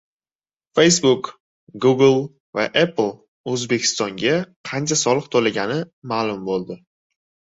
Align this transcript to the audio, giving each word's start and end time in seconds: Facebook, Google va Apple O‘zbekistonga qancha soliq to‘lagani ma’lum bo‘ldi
Facebook, 0.77 1.27
Google 1.83 2.15
va 2.59 2.63
Apple 2.83 3.53
O‘zbekistonga 3.55 4.33
qancha 4.69 4.97
soliq 5.03 5.27
to‘lagani 5.37 5.77
ma’lum 6.13 6.41
bo‘ldi 6.49 6.79